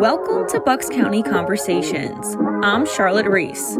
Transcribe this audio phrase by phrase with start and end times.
[0.00, 2.34] Welcome to Bucks County Conversations.
[2.62, 3.76] I'm Charlotte Reese.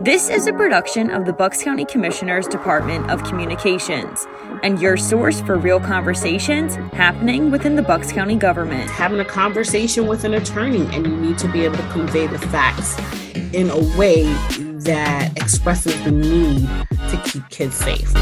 [0.00, 4.26] This is a production of the Bucks County Commissioner's Department of Communications
[4.64, 8.90] and your source for real conversations happening within the Bucks County government.
[8.90, 12.40] Having a conversation with an attorney, and you need to be able to convey the
[12.40, 12.98] facts
[13.54, 14.24] in a way
[14.80, 16.68] that expresses the need
[17.10, 18.12] to keep kids safe.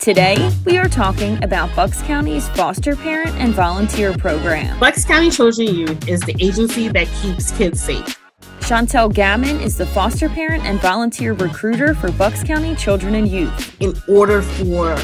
[0.00, 4.80] Today, we are talking about Bucks County's foster parent and volunteer program.
[4.80, 8.18] Bucks County Children and Youth is the agency that keeps kids safe.
[8.60, 13.76] Shantelle Gammon is the foster parent and volunteer recruiter for Bucks County Children and Youth.
[13.80, 14.96] In order for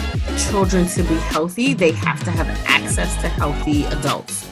[0.48, 4.48] children to be healthy, they have to have access to healthy adults.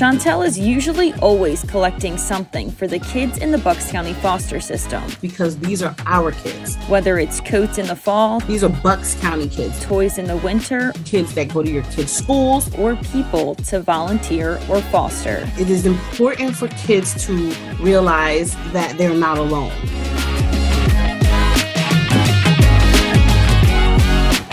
[0.00, 5.02] Shantelle is usually always collecting something for the kids in the Bucks County foster system.
[5.20, 6.76] Because these are our kids.
[6.88, 10.94] Whether it's coats in the fall, these are Bucks County kids, toys in the winter,
[11.04, 15.46] kids that go to your kids' schools, or people to volunteer or foster.
[15.58, 19.70] It is important for kids to realize that they're not alone.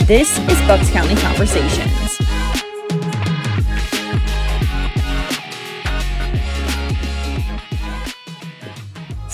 [0.08, 2.07] This is Bucks County Conversations.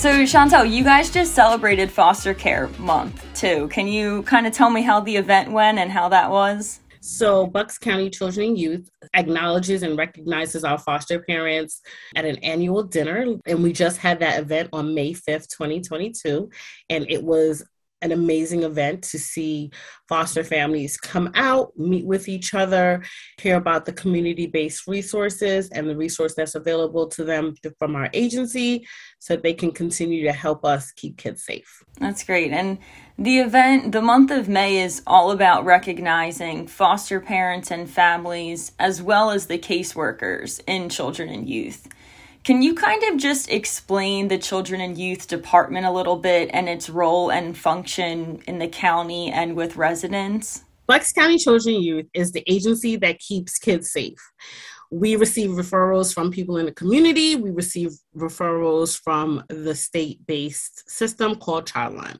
[0.04, 3.68] So, Shantelle, you guys just celebrated Foster Care Month too.
[3.68, 6.80] Can you kind of tell me how the event went and how that was?
[7.00, 11.80] So, Bucks County Children and Youth acknowledges and recognizes our foster parents
[12.16, 13.38] at an annual dinner.
[13.46, 16.50] And we just had that event on May 5th, 2022.
[16.90, 17.64] And it was
[18.04, 19.70] an amazing event to see
[20.08, 23.02] foster families come out, meet with each other,
[23.40, 28.10] hear about the community based resources and the resource that's available to them from our
[28.12, 28.86] agency
[29.18, 31.82] so they can continue to help us keep kids safe.
[31.98, 32.52] That's great.
[32.52, 32.78] And
[33.18, 39.00] the event, the month of May, is all about recognizing foster parents and families as
[39.00, 41.88] well as the caseworkers in children and youth.
[42.44, 46.68] Can you kind of just explain the Children and Youth Department a little bit and
[46.68, 50.62] its role and function in the county and with residents?
[50.86, 54.18] Bucks County Children and Youth is the agency that keeps kids safe.
[54.90, 57.34] We receive referrals from people in the community.
[57.34, 62.18] We receive referrals from the state based system called Childline.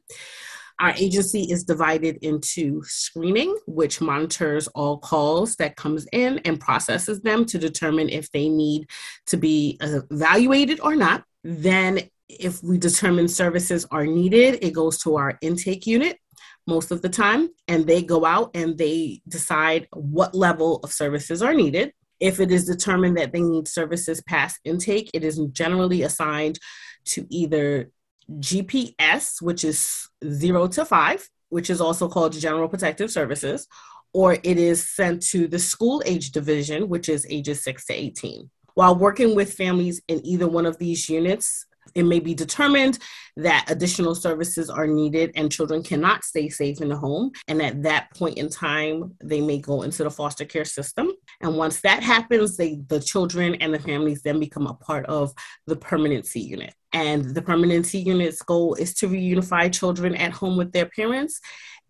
[0.80, 7.20] Our agency is divided into screening, which monitors all calls that comes in and processes
[7.20, 8.88] them to determine if they need
[9.26, 11.24] to be uh, evaluated or not.
[11.44, 16.18] Then if we determine services are needed, it goes to our intake unit
[16.66, 21.42] most of the time, and they go out and they decide what level of services
[21.42, 21.92] are needed.
[22.20, 26.58] If it is determined that they need services past intake, it is generally assigned
[27.06, 27.90] to either
[28.32, 33.68] GPS, which is zero to five, which is also called General Protective Services,
[34.12, 38.50] or it is sent to the school age division, which is ages six to 18.
[38.74, 42.98] While working with families in either one of these units, it may be determined
[43.36, 47.30] that additional services are needed and children cannot stay safe in the home.
[47.46, 51.10] And at that point in time, they may go into the foster care system.
[51.40, 55.32] And once that happens, they, the children and the families then become a part of
[55.66, 56.74] the permanency unit.
[56.94, 61.40] And the permanency unit's goal is to reunify children at home with their parents.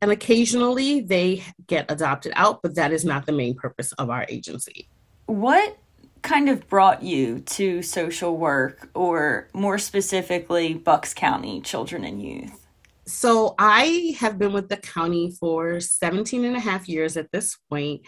[0.01, 4.27] And occasionally they get adopted out, but that is not the main purpose of our
[4.29, 4.89] agency.
[5.27, 5.79] What
[6.23, 12.67] kind of brought you to social work or more specifically Bucks County Children and Youth?
[13.07, 17.59] So I have been with the county for 17 and a half years at this
[17.69, 18.03] point.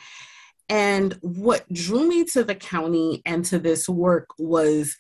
[0.71, 4.97] And what drew me to the county and to this work was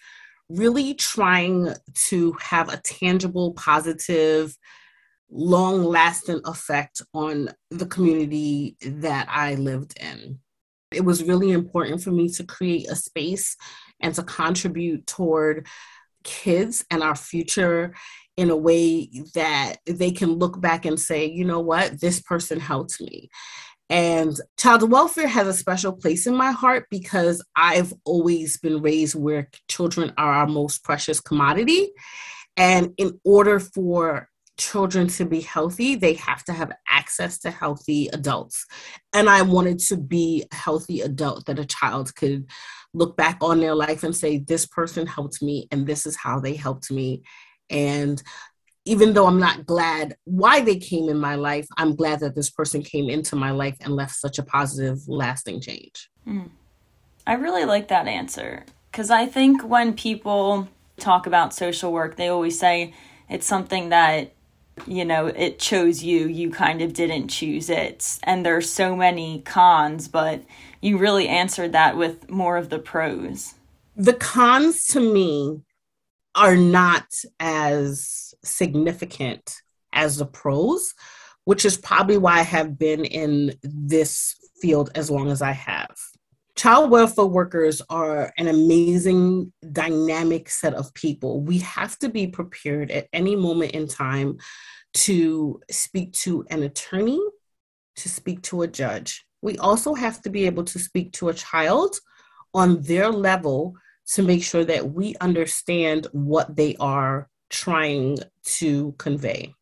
[0.48, 1.74] really trying
[2.08, 4.56] to have a tangible, positive,
[5.30, 10.38] long lasting effect on the community that I lived in.
[10.92, 13.56] It was really important for me to create a space
[14.00, 15.66] and to contribute toward
[16.22, 17.94] kids and our future
[18.36, 22.60] in a way that they can look back and say, you know what, this person
[22.60, 23.30] helped me.
[23.88, 29.14] And child welfare has a special place in my heart because I've always been raised
[29.14, 31.90] where children are our most precious commodity.
[32.56, 34.28] And in order for
[34.58, 38.64] children to be healthy, they have to have access to healthy adults.
[39.12, 42.46] And I wanted to be a healthy adult that a child could
[42.94, 46.40] look back on their life and say, This person helped me, and this is how
[46.40, 47.22] they helped me.
[47.68, 48.22] And
[48.86, 52.50] even though I'm not glad why they came in my life, I'm glad that this
[52.50, 56.08] person came into my life and left such a positive, lasting change.
[56.26, 56.50] Mm.
[57.26, 60.68] I really like that answer because I think when people
[60.98, 62.94] talk about social work, they always say
[63.28, 64.32] it's something that
[64.86, 68.18] you know, it chose you, you kind of didn't choose it.
[68.24, 70.42] And there's so many cons, but
[70.82, 73.54] you really answered that with more of the pros.
[73.96, 75.62] The cons to me
[76.36, 77.06] are not
[77.40, 79.56] as significant
[79.92, 80.94] as the pros,
[81.44, 85.96] which is probably why I have been in this field as long as I have.
[86.54, 91.40] Child welfare workers are an amazing, dynamic set of people.
[91.40, 94.38] We have to be prepared at any moment in time
[94.94, 97.20] to speak to an attorney,
[97.96, 99.26] to speak to a judge.
[99.42, 101.96] We also have to be able to speak to a child
[102.54, 103.76] on their level
[104.12, 109.54] to make sure that we understand what they are trying to convey.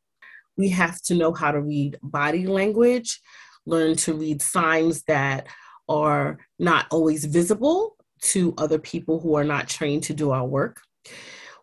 [0.56, 3.20] We have to know how to read body language,
[3.67, 5.46] learn to read signs that
[5.88, 10.81] are not always visible to other people who are not trained to do our work.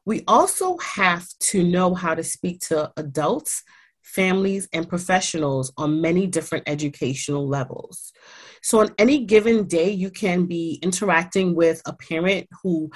[0.05, 3.63] We also have to know how to speak to adults,
[4.01, 8.11] families, and professionals on many different educational levels.
[8.61, 12.91] So, on any given day, you can be interacting with a parent who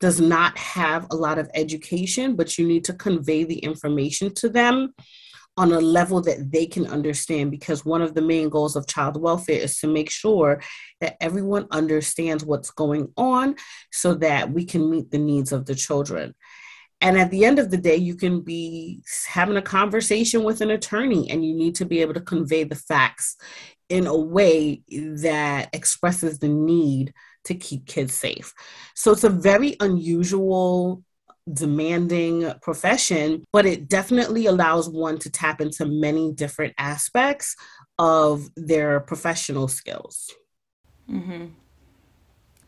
[0.00, 4.48] does not have a lot of education, but you need to convey the information to
[4.48, 4.92] them
[5.56, 9.20] on a level that they can understand because one of the main goals of child
[9.20, 10.60] welfare is to make sure
[11.00, 13.54] that everyone understands what's going on
[13.92, 16.34] so that we can meet the needs of the children.
[17.00, 20.70] And at the end of the day, you can be having a conversation with an
[20.70, 23.36] attorney and you need to be able to convey the facts
[23.88, 27.12] in a way that expresses the need
[27.44, 28.54] to keep kids safe.
[28.94, 31.02] So it's a very unusual
[31.52, 37.54] demanding profession, but it definitely allows one to tap into many different aspects
[37.98, 40.30] of their professional skills.
[41.10, 41.46] Mm-hmm.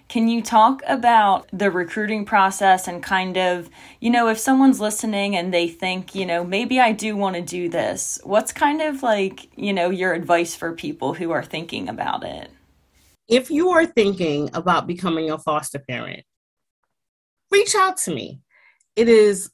[0.08, 3.68] Can you talk about the recruiting process and kind of,
[4.00, 7.42] you know, if someone's listening and they think, you know, maybe I do want to
[7.42, 11.88] do this, what's kind of like, you know, your advice for people who are thinking
[11.88, 12.50] about it?
[13.28, 16.22] If you are thinking about becoming a foster parent,
[17.50, 18.40] reach out to me
[18.96, 19.50] it is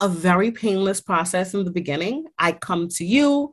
[0.00, 2.26] a very painless process in the beginning.
[2.38, 3.52] I come to you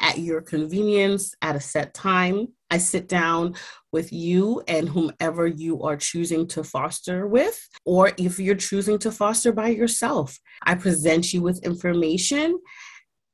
[0.00, 2.48] at your convenience at a set time.
[2.70, 3.54] I sit down
[3.92, 9.12] with you and whomever you are choosing to foster with, or if you're choosing to
[9.12, 10.38] foster by yourself.
[10.62, 12.58] I present you with information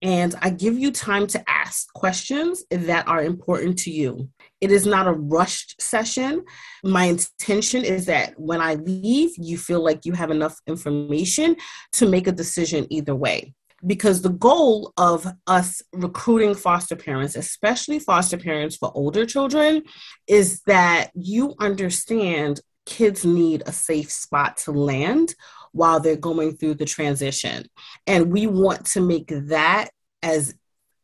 [0.02, 4.28] and I give you time to ask questions that are important to you.
[4.60, 6.44] It is not a rushed session.
[6.82, 11.56] My intention is that when I leave, you feel like you have enough information
[11.92, 13.54] to make a decision either way.
[13.84, 19.82] Because the goal of us recruiting foster parents, especially foster parents for older children,
[20.28, 25.34] is that you understand kids need a safe spot to land
[25.72, 27.66] while they're going through the transition.
[28.06, 29.90] And we want to make that
[30.22, 30.54] as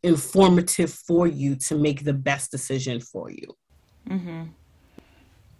[0.02, 3.56] informative for you to make the best decision for you.
[4.08, 4.42] Mm-hmm.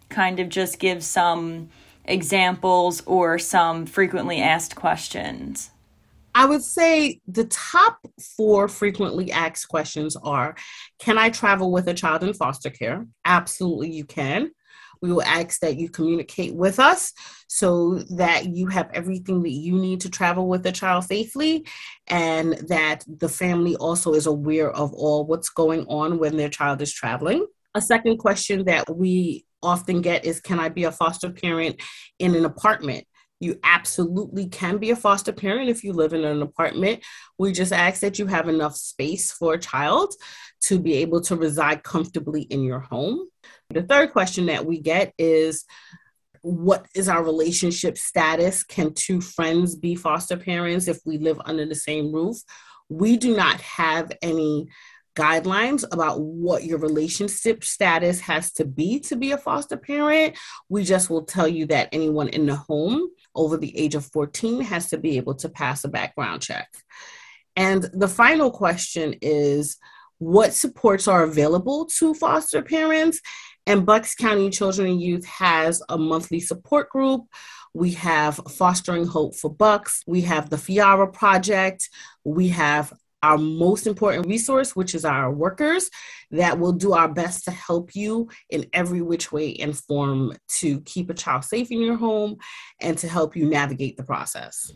[0.09, 1.69] Kind of just give some
[2.05, 5.71] examples or some frequently asked questions.
[6.39, 7.99] I would say the top
[8.37, 10.55] four frequently asked questions are
[10.97, 13.05] Can I travel with a child in foster care?
[13.25, 14.51] Absolutely, you can.
[15.01, 17.11] We will ask that you communicate with us
[17.49, 21.67] so that you have everything that you need to travel with the child safely
[22.07, 26.81] and that the family also is aware of all what's going on when their child
[26.81, 27.45] is traveling.
[27.75, 31.81] A second question that we often get is Can I be a foster parent
[32.17, 33.05] in an apartment?
[33.39, 37.03] You absolutely can be a foster parent if you live in an apartment.
[37.37, 40.13] We just ask that you have enough space for a child
[40.63, 43.27] to be able to reside comfortably in your home.
[43.69, 45.65] The third question that we get is
[46.41, 48.63] what is our relationship status?
[48.63, 52.37] Can two friends be foster parents if we live under the same roof?
[52.89, 54.67] We do not have any
[55.15, 60.37] guidelines about what your relationship status has to be to be a foster parent.
[60.69, 64.61] We just will tell you that anyone in the home over the age of 14
[64.61, 66.67] has to be able to pass a background check.
[67.55, 69.77] And the final question is
[70.17, 73.21] what supports are available to foster parents?
[73.65, 77.23] And Bucks County Children and Youth has a monthly support group.
[77.73, 80.03] We have Fostering Hope for Bucks.
[80.07, 81.89] We have the Fiara Project.
[82.23, 85.89] We have our most important resource, which is our workers,
[86.31, 90.81] that will do our best to help you in every which way and form to
[90.81, 92.37] keep a child safe in your home
[92.79, 94.71] and to help you navigate the process.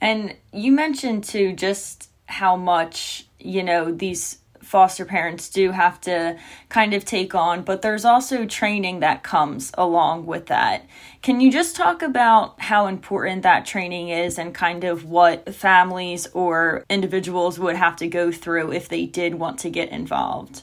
[0.00, 6.38] And you mentioned too just how much, you know, these foster parents do have to
[6.68, 10.86] kind of take on, but there's also training that comes along with that.
[11.22, 16.26] Can you just talk about how important that training is and kind of what families
[16.34, 20.62] or individuals would have to go through if they did want to get involved?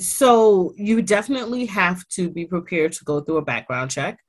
[0.00, 4.20] So, you definitely have to be prepared to go through a background check.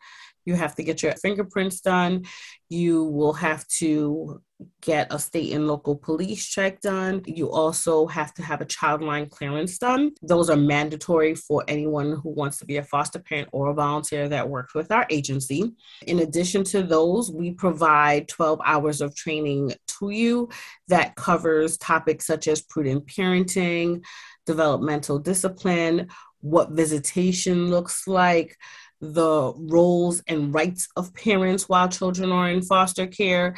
[0.46, 2.26] You have to get your fingerprints done.
[2.70, 4.42] You will have to
[4.82, 7.22] get a state and local police check done.
[7.26, 10.12] You also have to have a child line clearance done.
[10.22, 14.28] Those are mandatory for anyone who wants to be a foster parent or a volunteer
[14.30, 15.72] that works with our agency.
[16.08, 20.50] In addition to those, we provide 12 hours of training to you
[20.88, 24.04] that covers topics such as prudent parenting,
[24.46, 26.08] developmental discipline,
[26.42, 28.58] what visitation looks like,
[29.02, 33.56] the roles and rights of parents while children are in foster care.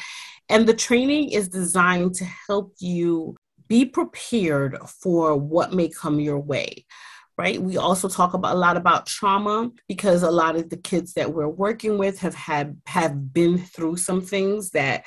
[0.49, 3.35] And the training is designed to help you
[3.67, 6.85] be prepared for what may come your way.
[7.37, 7.59] Right.
[7.59, 11.33] We also talk about a lot about trauma because a lot of the kids that
[11.33, 15.05] we're working with have had have been through some things that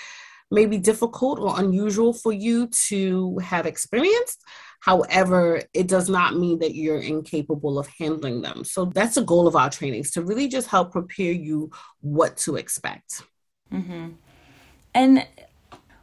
[0.51, 4.43] may be difficult or unusual for you to have experienced.
[4.85, 8.65] However, it does not mean that you're incapable of handling them.
[8.65, 11.71] So that's a goal of our trainings to really just help prepare you
[12.03, 13.23] what to expect.
[13.73, 14.11] Mm-hmm.
[14.93, 15.27] And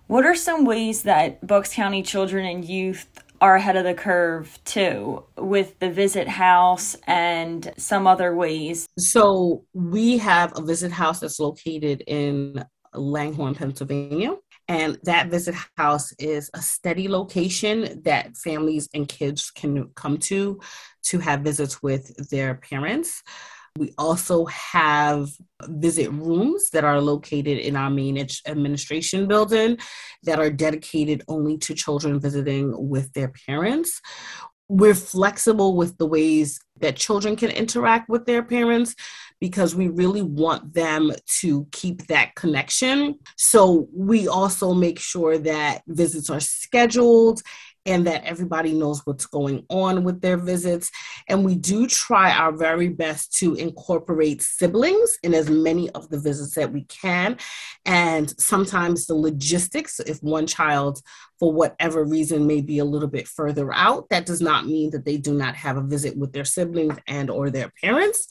[0.07, 3.07] what are some ways that Bucks County children and youth
[3.39, 8.87] are ahead of the curve too with the visit house and some other ways?
[8.97, 14.37] So we have a visit house that's located in Langhorne, Pennsylvania.
[14.71, 20.61] And that visit house is a steady location that families and kids can come to
[21.07, 23.21] to have visits with their parents.
[23.77, 25.29] We also have
[25.67, 29.77] visit rooms that are located in our main administration building
[30.23, 33.99] that are dedicated only to children visiting with their parents
[34.71, 38.95] we're flexible with the ways that children can interact with their parents
[39.41, 43.17] because we really want them to keep that connection.
[43.35, 47.41] So we also make sure that visits are scheduled
[47.85, 50.91] and that everybody knows what's going on with their visits.
[51.27, 56.19] And we do try our very best to incorporate siblings in as many of the
[56.19, 57.37] visits that we can.
[57.85, 61.01] And sometimes the logistics, if one child,
[61.39, 65.05] for whatever reason, may be a little bit further out, that does not mean that
[65.05, 68.27] they do not have a visit with their siblings and or their parents.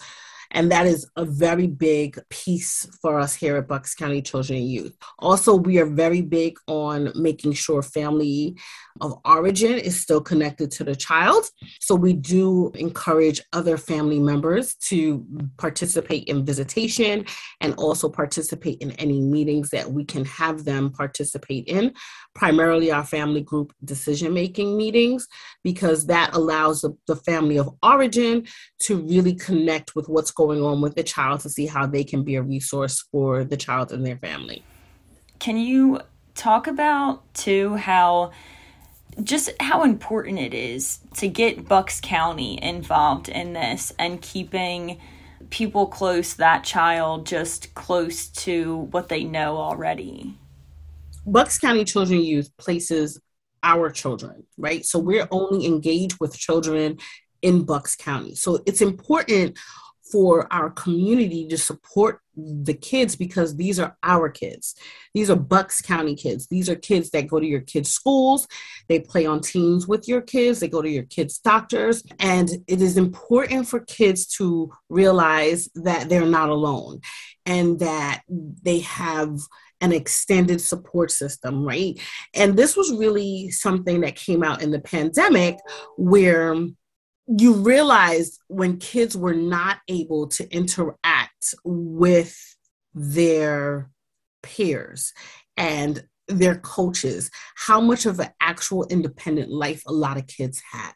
[0.52, 4.69] And that is a very big piece for us here at Bucks County Children and
[4.69, 4.97] Youth.
[5.19, 8.57] Also, we are very big on making sure family
[9.00, 11.45] of origin is still connected to the child.
[11.80, 15.25] So we do encourage other family members to
[15.57, 17.25] participate in visitation
[17.61, 21.95] and also participate in any meetings that we can have them participate in,
[22.35, 25.28] primarily our family group decision making meetings,
[25.62, 28.47] because that allows the, the family of origin
[28.80, 32.25] to really connect with what's going on with the child to see how they can
[32.25, 34.64] be a resource for the child and their family.
[35.38, 36.00] Can you
[36.35, 38.30] talk about too how
[39.23, 44.99] just how important it is to get Bucks County involved in this and keeping
[45.50, 50.38] people close that child just close to what they know already.
[51.26, 53.20] Bucks County Children Youth places
[53.62, 54.87] our children, right?
[54.87, 56.97] So we're only engaged with children
[57.42, 58.35] in Bucks County.
[58.35, 59.59] So it's important
[60.11, 64.75] for our community to support the kids because these are our kids.
[65.14, 66.47] These are Bucks County kids.
[66.47, 68.47] These are kids that go to your kids' schools.
[68.88, 70.61] They play on teams with your kids.
[70.61, 72.02] They go to your kids' doctors.
[72.19, 77.00] And it is important for kids to realize that they're not alone
[77.47, 79.38] and that they have
[79.81, 81.99] an extended support system, right?
[82.35, 85.57] And this was really something that came out in the pandemic
[85.97, 86.55] where
[87.27, 92.37] you realize when kids were not able to interact with
[92.95, 93.91] their
[94.43, 95.12] peers
[95.57, 100.93] and their coaches, how much of an actual independent life a lot of kids had.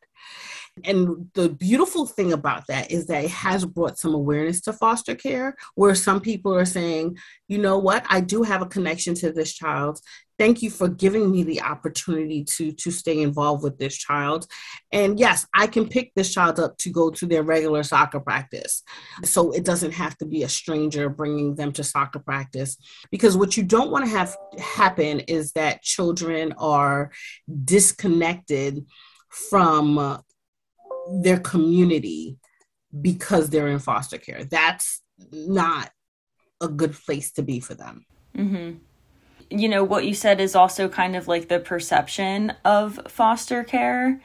[0.82, 5.14] And the beautiful thing about that is that it has brought some awareness to foster
[5.14, 7.16] care, where some people are saying,
[7.46, 10.00] you know what, I do have a connection to this child.
[10.36, 14.48] Thank you for giving me the opportunity to, to stay involved with this child.
[14.90, 18.82] And yes, I can pick this child up to go to their regular soccer practice.
[19.22, 22.76] So it doesn't have to be a stranger bringing them to soccer practice.
[23.12, 27.12] Because what you don't want to have happen is that children are
[27.64, 28.84] disconnected
[29.28, 30.20] from
[31.10, 32.38] their community
[33.00, 34.44] because they're in foster care.
[34.44, 35.90] That's not
[36.60, 38.06] a good place to be for them.
[38.36, 38.78] Mm-hmm.
[39.50, 44.20] You know, what you said is also kind of like the perception of foster care.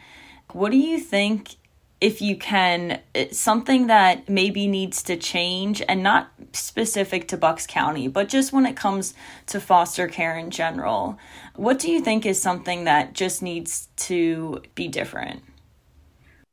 [0.51, 1.55] What do you think
[2.01, 8.07] if you can, something that maybe needs to change and not specific to Bucks County,
[8.07, 9.13] but just when it comes
[9.47, 11.19] to foster care in general,
[11.55, 15.43] what do you think is something that just needs to be different?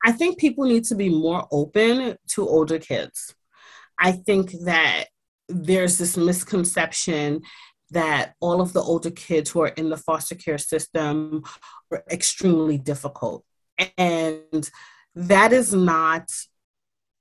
[0.05, 3.35] I think people need to be more open to older kids.
[3.99, 5.07] I think that
[5.49, 7.43] there's this misconception
[7.91, 11.45] that all of the older kids who are in the foster care system
[11.91, 13.45] are extremely difficult.
[13.97, 14.69] And
[15.15, 16.31] that is not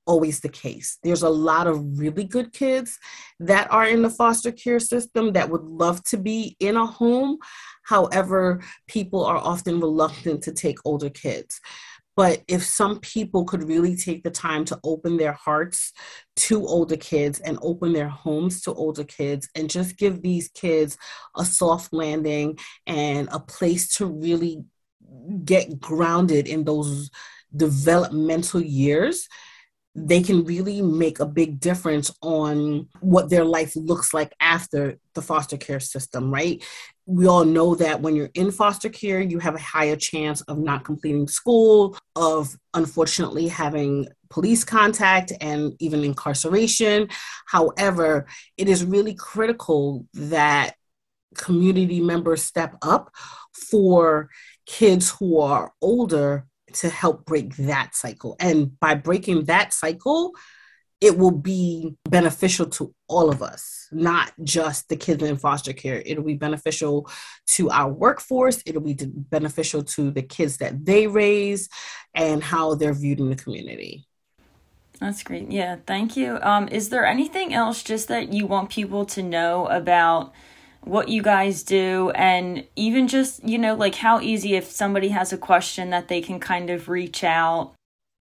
[0.07, 0.97] always the case.
[1.03, 2.99] There's a lot of really good kids
[3.39, 7.37] that are in the foster care system that would love to be in a home.
[7.83, 11.59] However, people are often reluctant to take older kids.
[12.15, 15.91] But if some people could really take the time to open their hearts
[16.37, 20.97] to older kids and open their homes to older kids and just give these kids
[21.35, 22.57] a soft landing
[22.87, 24.63] and a place to really
[25.43, 27.09] get grounded in those
[27.55, 29.27] developmental years,
[29.95, 35.21] they can really make a big difference on what their life looks like after the
[35.21, 36.63] foster care system, right?
[37.07, 40.57] We all know that when you're in foster care, you have a higher chance of
[40.57, 47.09] not completing school, of unfortunately having police contact and even incarceration.
[47.45, 48.25] However,
[48.57, 50.73] it is really critical that
[51.35, 53.11] community members step up
[53.69, 54.29] for
[54.65, 58.35] kids who are older to help break that cycle.
[58.39, 60.31] And by breaking that cycle,
[61.05, 66.01] it will be beneficial to all of us, not just the kids in foster care.
[66.03, 67.07] It'll be beneficial
[67.49, 68.63] to our workforce.
[68.65, 71.69] It'll be beneficial to the kids that they raise
[72.15, 74.07] and how they're viewed in the community.
[74.99, 75.51] That's great.
[75.51, 76.39] Yeah, thank you.
[76.41, 80.33] Um, is there anything else just that you want people to know about?
[80.85, 85.33] what you guys do and even just, you know, like how easy if somebody has
[85.33, 87.73] a question that they can kind of reach out.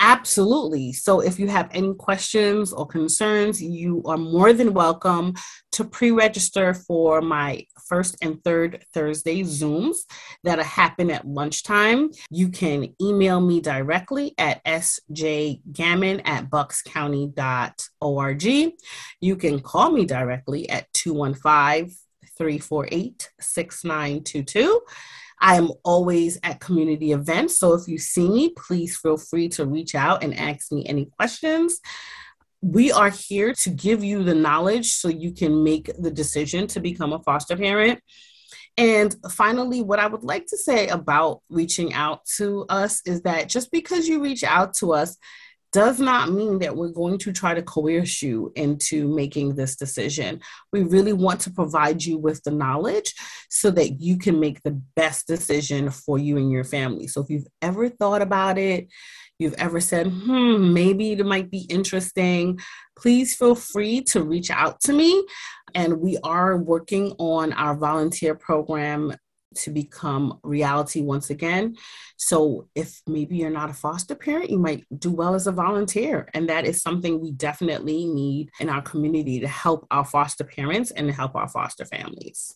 [0.07, 0.93] Absolutely.
[0.93, 5.33] So if you have any questions or concerns, you are more than welcome
[5.73, 9.97] to pre register for my first and third Thursday Zooms
[10.43, 12.11] that happen at lunchtime.
[12.29, 18.45] You can email me directly at sjgammon at buckscounty.org.
[19.23, 21.97] You can call me directly at 215
[22.37, 24.81] 348 6922.
[25.45, 27.59] I am always at community events.
[27.59, 31.05] So if you see me, please feel free to reach out and ask me any
[31.05, 31.81] questions.
[32.63, 36.81] We are here to give you the knowledge so you can make the decision to
[36.81, 38.01] become a foster parent.
[38.79, 43.51] And finally, what I would like to say about reaching out to us is that
[43.51, 45.19] just because you reach out to us
[45.75, 50.41] does not mean that we're going to try to coerce you into making this decision.
[50.73, 53.13] We really want to provide you with the knowledge
[53.51, 57.09] so that you can make the best decision for you and your family.
[57.09, 58.87] So if you've ever thought about it,
[59.41, 62.61] you've ever said, hmm, maybe it might be interesting,
[62.97, 65.27] please feel free to reach out to me.
[65.75, 69.13] And we are working on our volunteer program
[69.57, 71.77] to become reality once again.
[72.17, 76.29] So, if maybe you're not a foster parent, you might do well as a volunteer.
[76.35, 80.91] And that is something we definitely need in our community to help our foster parents
[80.91, 82.55] and to help our foster families.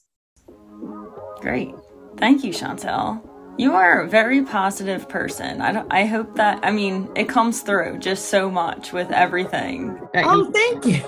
[1.41, 1.75] Great.
[2.17, 3.23] Thank you, Shantelle.
[3.59, 5.61] You are a very positive person.
[5.61, 9.99] I don't I hope that I mean it comes through just so much with everything.
[10.15, 11.03] Oh, thank you.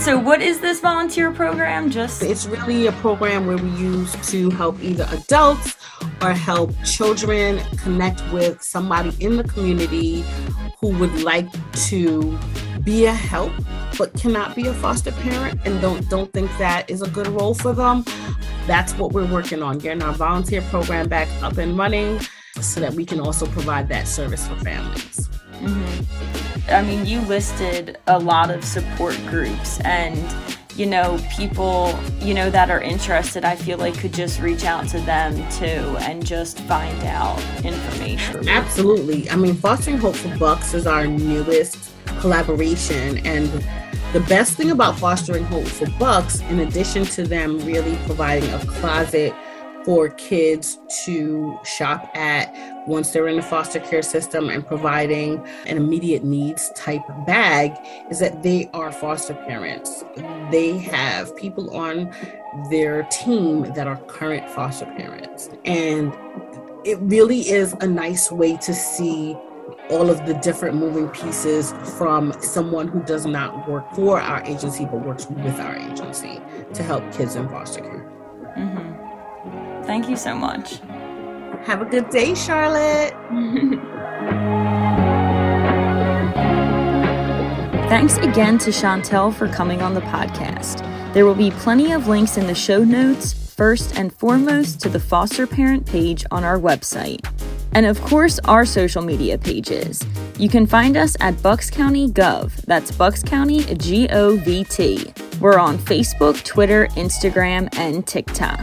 [0.00, 1.90] So what is this volunteer program?
[1.90, 5.76] Just it's really a program where we use to help either adults
[6.22, 10.24] or help children connect with somebody in the community
[10.80, 11.46] who would like
[11.88, 12.38] to
[12.82, 13.52] be a help
[13.98, 17.52] but cannot be a foster parent and don't don't think that is a good role
[17.52, 18.02] for them.
[18.66, 22.20] That's what we're working on, getting our volunteer program back up and running
[22.62, 25.28] so that we can also provide that service for families.
[25.60, 26.70] Mm-hmm.
[26.70, 30.18] I mean, you listed a lot of support groups and
[30.76, 34.88] you know, people, you know, that are interested, I feel like could just reach out
[34.88, 38.48] to them too and just find out information.
[38.48, 39.28] Absolutely.
[39.28, 43.18] I mean, Fostering Hope for Bucks is our newest collaboration.
[43.26, 43.48] And
[44.12, 48.58] the best thing about Fostering Hope for Bucks, in addition to them really providing a
[48.66, 49.34] closet
[49.84, 52.54] for kids to shop at
[52.86, 57.76] once they're in the foster care system and providing an immediate needs type bag
[58.10, 60.04] is that they are foster parents.
[60.50, 62.12] They have people on
[62.70, 65.50] their team that are current foster parents.
[65.64, 66.16] And
[66.84, 69.36] it really is a nice way to see
[69.90, 74.84] all of the different moving pieces from someone who does not work for our agency
[74.84, 76.40] but works with our agency
[76.72, 78.10] to help kids in foster care.
[78.56, 78.89] Mm-hmm.
[79.90, 80.78] Thank you so much.
[81.64, 83.10] Have a good day, Charlotte.
[87.88, 90.84] Thanks again to Shantelle for coming on the podcast.
[91.12, 95.00] There will be plenty of links in the show notes, first and foremost to the
[95.00, 97.26] foster parent page on our website.
[97.72, 100.00] And of course, our social media pages.
[100.38, 102.54] You can find us at Bucks County Gov.
[102.64, 105.12] That's Bucks County G O V T.
[105.40, 108.60] We're on Facebook, Twitter, Instagram, and TikTok.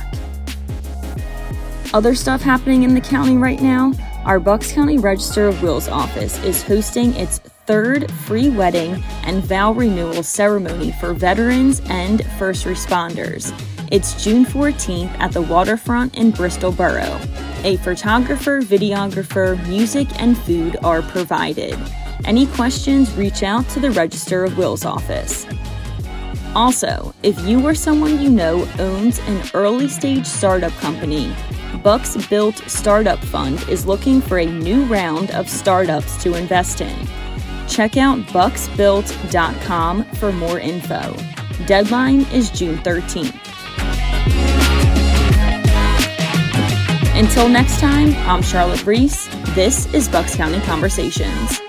[1.94, 3.94] Other stuff happening in the county right now
[4.28, 9.72] our Bucks County Register of Wills office is hosting its third free wedding and vow
[9.72, 13.58] renewal ceremony for veterans and first responders.
[13.90, 17.22] It's June 14th at the waterfront in Bristol Borough.
[17.64, 21.80] A photographer, videographer, music, and food are provided.
[22.26, 25.48] Any questions, reach out to the Register of Wills office.
[26.54, 31.34] Also, if you or someone you know owns an early stage startup company,
[31.84, 37.08] Bucks Built Startup Fund is looking for a new round of startups to invest in.
[37.68, 41.16] Check out bucksbuilt.com for more info.
[41.66, 43.36] Deadline is June 13th.
[47.18, 49.28] Until next time, I'm Charlotte Reese.
[49.56, 51.60] This is Bucks County Conversations.